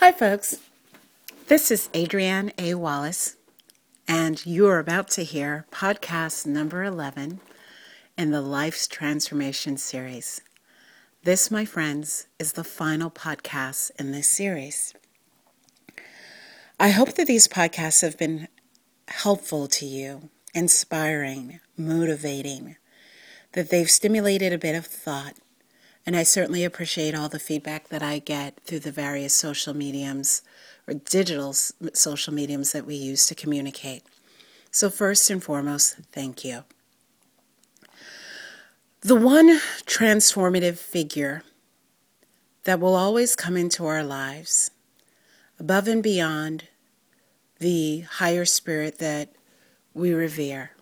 Hi, 0.00 0.12
folks. 0.12 0.58
This 1.48 1.70
is 1.70 1.88
Adrienne 1.96 2.52
A. 2.58 2.74
Wallace, 2.74 3.36
and 4.06 4.44
you 4.44 4.66
are 4.68 4.78
about 4.78 5.08
to 5.12 5.24
hear 5.24 5.64
podcast 5.72 6.44
number 6.44 6.84
11 6.84 7.40
in 8.18 8.30
the 8.30 8.42
Life's 8.42 8.86
Transformation 8.86 9.78
series. 9.78 10.42
This, 11.24 11.50
my 11.50 11.64
friends, 11.64 12.26
is 12.38 12.52
the 12.52 12.62
final 12.62 13.10
podcast 13.10 13.90
in 13.98 14.12
this 14.12 14.28
series. 14.28 14.92
I 16.78 16.90
hope 16.90 17.14
that 17.14 17.26
these 17.26 17.48
podcasts 17.48 18.02
have 18.02 18.18
been 18.18 18.48
helpful 19.08 19.66
to 19.66 19.86
you, 19.86 20.28
inspiring, 20.54 21.60
motivating, 21.74 22.76
that 23.52 23.70
they've 23.70 23.90
stimulated 23.90 24.52
a 24.52 24.58
bit 24.58 24.74
of 24.74 24.84
thought 24.84 25.36
and 26.06 26.16
I 26.16 26.22
certainly 26.22 26.62
appreciate 26.62 27.16
all 27.16 27.28
the 27.28 27.40
feedback 27.40 27.88
that 27.88 28.02
I 28.02 28.20
get 28.20 28.60
through 28.64 28.78
the 28.78 28.92
various 28.92 29.34
social 29.34 29.74
mediums 29.74 30.42
or 30.86 30.94
digital 30.94 31.52
social 31.52 32.32
mediums 32.32 32.70
that 32.70 32.86
we 32.86 32.94
use 32.94 33.26
to 33.26 33.34
communicate. 33.34 34.04
So, 34.70 34.88
first 34.88 35.28
and 35.30 35.42
foremost, 35.42 35.96
thank 36.12 36.44
you. 36.44 36.62
The 39.00 39.16
one 39.16 39.58
transformative 39.84 40.78
figure 40.78 41.42
that 42.64 42.78
will 42.80 42.94
always 42.94 43.34
come 43.34 43.56
into 43.56 43.86
our 43.86 44.04
lives, 44.04 44.70
above 45.58 45.88
and 45.88 46.02
beyond 46.02 46.64
the 47.58 48.00
higher 48.00 48.44
spirit 48.44 48.98
that 48.98 49.32
we 49.94 50.12
revere, 50.12 50.72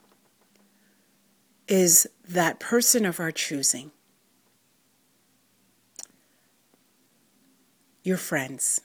is 1.67 2.07
that 2.29 2.61
person 2.61 3.07
of 3.07 3.21
our 3.21 3.33
choosing. 3.33 3.91
Your 8.05 8.19
friends. 8.19 8.83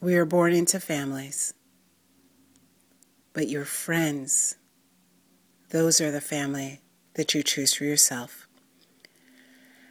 We 0.00 0.14
are 0.14 0.24
born 0.24 0.52
into 0.52 0.78
families, 0.78 1.52
but 3.32 3.48
your 3.48 3.64
friends, 3.64 4.56
those 5.70 6.00
are 6.00 6.12
the 6.12 6.20
family 6.20 6.80
that 7.14 7.34
you 7.34 7.42
choose 7.42 7.74
for 7.74 7.82
yourself. 7.82 8.46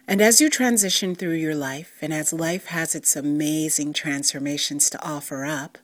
And 0.07 0.21
as 0.21 0.39
you 0.39 0.49
transition 0.49 1.15
through 1.15 1.33
your 1.33 1.55
life, 1.55 1.97
and 2.01 2.13
as 2.13 2.31
life 2.31 2.67
has 2.67 2.95
its 2.95 3.15
amazing 3.15 3.91
transformations 3.91 4.89
to 4.91 5.05
offer 5.05 5.43
up, 5.43 5.77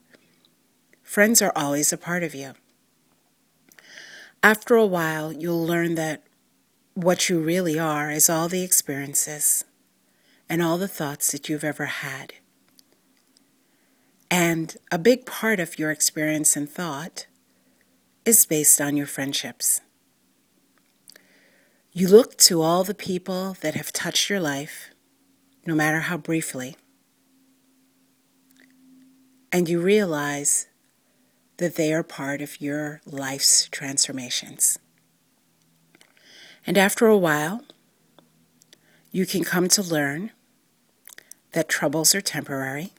friends 1.03 1.41
are 1.41 1.51
always 1.57 1.91
a 1.91 1.97
part 1.97 2.23
of 2.23 2.33
you. 2.33 2.53
After 4.41 4.75
a 4.75 4.85
while, 4.85 5.33
you'll 5.33 5.65
learn 5.65 5.95
that 5.95 6.23
what 6.93 7.27
you 7.27 7.41
really 7.41 7.77
are 7.77 8.09
is 8.11 8.29
all 8.29 8.47
the 8.47 8.63
experiences, 8.63 9.65
and 10.51 10.61
all 10.61 10.77
the 10.77 10.85
thoughts 10.85 11.31
that 11.31 11.47
you've 11.47 11.63
ever 11.63 11.85
had. 11.85 12.33
And 14.29 14.75
a 14.91 14.99
big 14.99 15.25
part 15.25 15.61
of 15.61 15.79
your 15.79 15.91
experience 15.91 16.57
and 16.57 16.69
thought 16.69 17.25
is 18.25 18.45
based 18.45 18.81
on 18.81 18.97
your 18.97 19.07
friendships. 19.07 19.79
You 21.93 22.09
look 22.09 22.35
to 22.39 22.61
all 22.61 22.83
the 22.83 22.93
people 22.93 23.55
that 23.61 23.75
have 23.75 23.93
touched 23.93 24.29
your 24.29 24.41
life, 24.41 24.89
no 25.65 25.73
matter 25.73 26.01
how 26.01 26.17
briefly, 26.17 26.75
and 29.53 29.69
you 29.69 29.79
realize 29.79 30.67
that 31.57 31.75
they 31.75 31.93
are 31.93 32.03
part 32.03 32.41
of 32.41 32.59
your 32.59 32.99
life's 33.05 33.69
transformations. 33.69 34.77
And 36.67 36.77
after 36.77 37.07
a 37.07 37.17
while, 37.17 37.63
you 39.11 39.25
can 39.25 39.45
come 39.45 39.69
to 39.69 39.81
learn 39.81 40.31
that 41.53 41.69
troubles 41.69 42.15
are 42.15 42.21
temporary, 42.21 42.91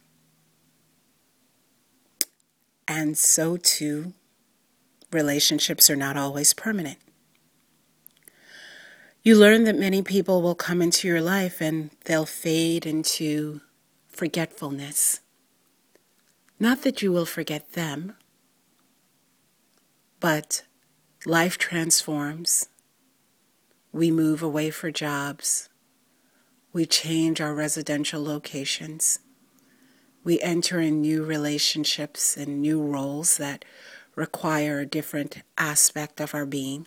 and 2.86 3.16
so 3.16 3.56
too, 3.56 4.12
relationships 5.10 5.88
are 5.88 5.96
not 5.96 6.16
always 6.16 6.52
permanent. 6.52 6.98
You 9.22 9.36
learn 9.36 9.64
that 9.64 9.78
many 9.78 10.02
people 10.02 10.42
will 10.42 10.56
come 10.56 10.82
into 10.82 11.06
your 11.06 11.20
life 11.20 11.60
and 11.60 11.90
they'll 12.06 12.26
fade 12.26 12.84
into 12.84 13.60
forgetfulness. 14.08 15.20
Not 16.58 16.82
that 16.82 17.02
you 17.02 17.12
will 17.12 17.26
forget 17.26 17.72
them, 17.72 18.16
but 20.18 20.64
life 21.24 21.56
transforms. 21.56 22.68
We 23.92 24.10
move 24.10 24.42
away 24.42 24.70
for 24.70 24.90
jobs. 24.90 25.68
We 26.72 26.86
change 26.86 27.40
our 27.40 27.54
residential 27.54 28.22
locations. 28.22 29.18
We 30.24 30.40
enter 30.40 30.80
in 30.80 31.02
new 31.02 31.22
relationships 31.22 32.36
and 32.36 32.62
new 32.62 32.82
roles 32.82 33.36
that 33.36 33.64
require 34.14 34.80
a 34.80 34.86
different 34.86 35.42
aspect 35.58 36.20
of 36.20 36.34
our 36.34 36.46
being. 36.46 36.86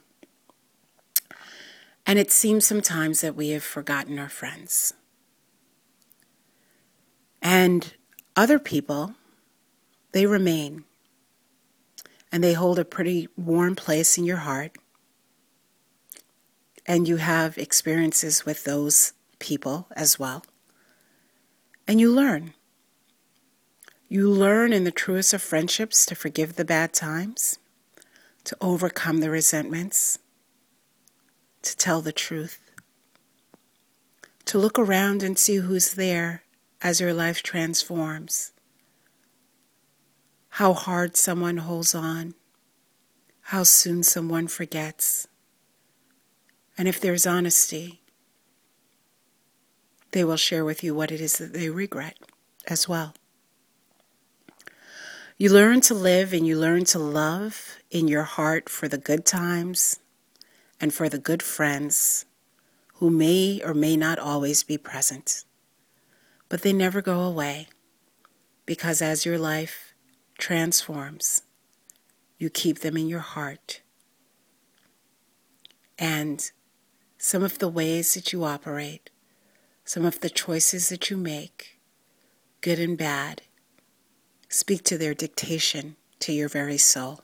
And 2.05 2.17
it 2.17 2.31
seems 2.31 2.65
sometimes 2.65 3.21
that 3.21 3.35
we 3.35 3.49
have 3.49 3.63
forgotten 3.63 4.17
our 4.19 4.29
friends. 4.29 4.93
And 7.41 7.93
other 8.35 8.57
people, 8.57 9.15
they 10.11 10.25
remain. 10.25 10.85
And 12.31 12.43
they 12.43 12.53
hold 12.53 12.79
a 12.79 12.85
pretty 12.85 13.27
warm 13.37 13.75
place 13.75 14.17
in 14.17 14.23
your 14.23 14.37
heart. 14.37 14.77
And 16.85 17.07
you 17.07 17.17
have 17.17 17.57
experiences 17.57 18.45
with 18.45 18.63
those 18.63 19.13
people 19.45 19.87
as 19.95 20.17
well. 20.17 20.43
And 21.87 22.01
you 22.01 22.11
learn. 22.11 22.55
You 24.09 24.27
learn 24.27 24.73
in 24.73 24.85
the 24.85 24.91
truest 24.91 25.35
of 25.35 25.41
friendships 25.41 26.03
to 26.07 26.15
forgive 26.15 26.55
the 26.55 26.65
bad 26.65 26.93
times, 26.93 27.59
to 28.45 28.57
overcome 28.59 29.19
the 29.19 29.29
resentments, 29.29 30.17
to 31.61 31.77
tell 31.77 32.01
the 32.01 32.11
truth, 32.11 32.59
to 34.45 34.57
look 34.57 34.79
around 34.79 35.21
and 35.21 35.37
see 35.37 35.57
who's 35.57 35.93
there 35.93 36.41
as 36.81 36.99
your 36.99 37.13
life 37.13 37.43
transforms, 37.43 38.51
how 40.49 40.73
hard 40.73 41.15
someone 41.15 41.57
holds 41.57 41.93
on, 41.93 42.33
how 43.41 43.61
soon 43.61 44.01
someone 44.01 44.47
forgets, 44.47 45.27
and 46.77 46.87
if 46.87 46.99
there's 46.99 47.27
honesty, 47.27 48.01
they 50.11 50.23
will 50.23 50.37
share 50.37 50.63
with 50.63 50.83
you 50.83 50.95
what 50.95 51.11
it 51.11 51.21
is 51.21 51.37
that 51.37 51.53
they 51.53 51.69
regret 51.69 52.17
as 52.67 52.87
well. 52.87 53.13
You 55.37 55.51
learn 55.51 55.81
to 55.81 55.93
live 55.93 56.31
and 56.31 56.47
you 56.47 56.57
learn 56.57 56.85
to 56.85 56.99
love 56.99 57.77
in 57.91 58.07
your 58.07 58.23
heart 58.23 58.69
for 58.69 58.87
the 58.87 58.97
good 58.97 59.25
times 59.25 59.99
and 60.79 60.93
for 60.93 61.09
the 61.09 61.17
good 61.17 61.43
friends 61.43 62.25
who 62.95 63.09
may 63.09 63.61
or 63.63 63.73
may 63.73 63.97
not 63.97 64.17
always 64.17 64.63
be 64.63 64.77
present. 64.77 65.43
But 66.47 66.61
they 66.61 66.71
never 66.71 67.01
go 67.01 67.21
away 67.21 67.67
because 68.65 69.01
as 69.01 69.25
your 69.25 69.37
life 69.37 69.93
transforms, 70.37 71.41
you 72.37 72.49
keep 72.49 72.79
them 72.79 72.95
in 72.95 73.07
your 73.07 73.19
heart. 73.19 73.81
And 75.99 76.49
some 77.17 77.43
of 77.43 77.59
the 77.59 77.67
ways 77.69 78.13
that 78.13 78.31
you 78.31 78.43
operate 78.43 79.09
some 79.85 80.03
of 80.03 80.19
the 80.19 80.29
choices 80.29 80.89
that 80.89 81.11
you 81.11 81.15
make, 81.15 81.79
good 82.61 82.79
and 82.79 82.97
bad, 82.97 83.43
speak 84.49 84.83
to 84.83 84.97
their 84.97 85.13
dictation 85.13 85.95
to 86.19 86.33
your 86.33 86.49
very 86.49 86.77
soul. 86.77 87.21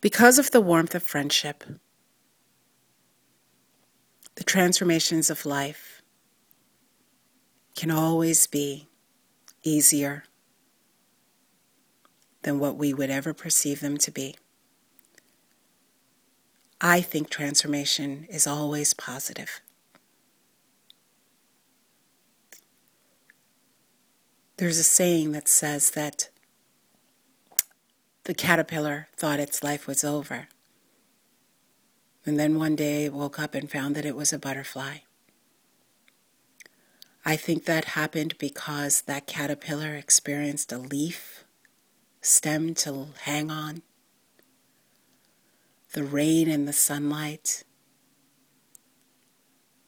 Because 0.00 0.38
of 0.38 0.52
the 0.52 0.60
warmth 0.60 0.94
of 0.94 1.02
friendship, 1.02 1.64
the 4.36 4.44
transformations 4.44 5.28
of 5.28 5.44
life 5.44 6.00
can 7.74 7.90
always 7.90 8.46
be 8.46 8.88
easier 9.62 10.24
than 12.42 12.58
what 12.58 12.76
we 12.76 12.94
would 12.94 13.10
ever 13.10 13.34
perceive 13.34 13.80
them 13.80 13.98
to 13.98 14.10
be. 14.10 14.36
I 16.80 17.02
think 17.02 17.28
transformation 17.28 18.26
is 18.30 18.46
always 18.46 18.94
positive. 18.94 19.60
There's 24.56 24.78
a 24.78 24.84
saying 24.84 25.32
that 25.32 25.48
says 25.48 25.90
that 25.90 26.30
the 28.24 28.34
caterpillar 28.34 29.08
thought 29.16 29.40
its 29.40 29.62
life 29.62 29.86
was 29.86 30.04
over. 30.04 30.48
And 32.24 32.38
then 32.38 32.58
one 32.58 32.76
day 32.76 33.06
it 33.06 33.12
woke 33.12 33.38
up 33.38 33.54
and 33.54 33.70
found 33.70 33.94
that 33.96 34.04
it 34.06 34.16
was 34.16 34.32
a 34.32 34.38
butterfly. 34.38 34.98
I 37.24 37.36
think 37.36 37.64
that 37.64 37.86
happened 37.86 38.38
because 38.38 39.02
that 39.02 39.26
caterpillar 39.26 39.94
experienced 39.96 40.72
a 40.72 40.78
leaf 40.78 41.44
stem 42.22 42.74
to 42.74 43.08
hang 43.22 43.50
on 43.50 43.82
the 45.92 46.04
rain 46.04 46.48
and 46.48 46.68
the 46.68 46.72
sunlight, 46.72 47.64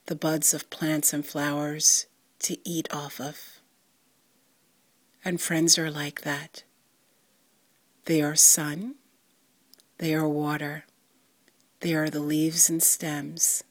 the 0.07 0.17
buds 0.17 0.53
of 0.53 0.69
plants 0.69 1.13
and 1.13 1.25
flowers 1.25 2.07
to 2.41 2.57
eat 2.69 2.93
off 2.93 3.21
of. 3.21 3.61
And 5.25 5.41
friends 5.41 5.79
are 5.79 5.91
like 5.91 6.23
that. 6.23 6.65
They 8.07 8.21
are 8.21 8.35
sun, 8.35 8.97
they 9.99 10.13
are 10.13 10.29
water, 10.29 10.87
they 11.81 11.95
are 11.95 12.11
the 12.11 12.21
leaves 12.21 12.69
and 12.69 12.83
stems 12.83 13.63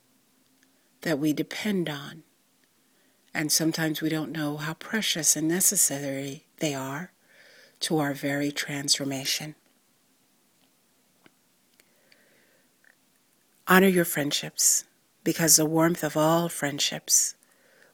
that 1.02 1.20
we 1.20 1.34
depend 1.34 1.90
on. 1.90 2.24
And 3.34 3.52
sometimes 3.52 4.02
we 4.02 4.08
don't 4.08 4.32
know 4.32 4.58
how 4.58 4.74
precious 4.76 5.36
and 5.36 5.50
necessary 5.50 6.46
they 6.60 6.74
are 6.74 7.12
to 7.82 7.98
our 7.98 8.14
very 8.14 8.52
transformation. 8.52 9.56
Honor 13.72 13.88
your 13.88 14.04
friendships 14.04 14.84
because 15.24 15.56
the 15.56 15.66
warmth 15.66 16.04
of 16.04 16.18
all 16.18 16.50
friendships, 16.50 17.36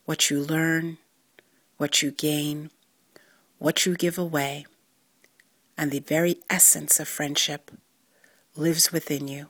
what 0.05 0.27
you 0.27 0.39
learn, 0.41 0.97
what 1.77 2.01
you 2.01 2.09
gain, 2.09 2.71
what 3.59 3.85
you 3.85 3.95
give 3.95 4.17
away, 4.17 4.65
and 5.77 5.91
the 5.91 5.99
very 5.99 6.37
essence 6.49 6.99
of 6.99 7.07
friendship 7.07 7.69
lives 8.55 8.91
within 8.91 9.27
you. 9.27 9.49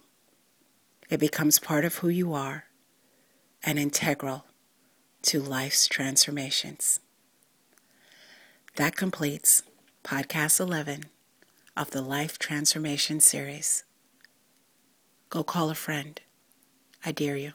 It 1.09 1.21
becomes 1.21 1.59
part 1.59 1.85
of 1.85 1.99
who 1.99 2.09
you 2.09 2.33
are 2.33 2.65
and 3.63 3.79
integral 3.79 4.47
to 5.21 5.39
life's 5.39 5.87
transformations. 5.87 6.99
That 8.75 8.97
completes 8.97 9.63
Podcast 10.03 10.59
11 10.59 11.05
of 11.77 11.91
the 11.91 12.01
Life 12.01 12.37
Transformation 12.37 13.21
Series. 13.21 13.85
Go 15.29 15.43
call 15.43 15.69
a 15.69 15.75
friend. 15.75 16.21
I 17.05 17.11
dare 17.11 17.35
you. 17.35 17.53